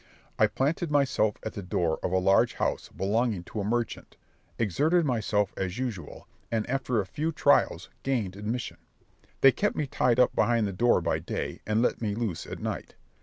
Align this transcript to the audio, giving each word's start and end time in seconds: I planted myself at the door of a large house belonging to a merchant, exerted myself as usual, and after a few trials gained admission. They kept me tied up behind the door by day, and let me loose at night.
I 0.39 0.47
planted 0.47 0.89
myself 0.89 1.35
at 1.43 1.53
the 1.53 1.61
door 1.61 1.99
of 2.01 2.11
a 2.11 2.17
large 2.17 2.55
house 2.55 2.89
belonging 2.89 3.43
to 3.43 3.61
a 3.61 3.63
merchant, 3.63 4.17
exerted 4.57 5.05
myself 5.05 5.53
as 5.55 5.77
usual, 5.77 6.27
and 6.51 6.67
after 6.67 6.99
a 6.99 7.05
few 7.05 7.31
trials 7.31 7.87
gained 8.01 8.35
admission. 8.35 8.77
They 9.41 9.51
kept 9.51 9.75
me 9.75 9.85
tied 9.85 10.19
up 10.19 10.35
behind 10.35 10.65
the 10.65 10.73
door 10.73 11.01
by 11.01 11.19
day, 11.19 11.61
and 11.67 11.83
let 11.83 12.01
me 12.01 12.15
loose 12.15 12.47
at 12.47 12.57
night. 12.57 12.95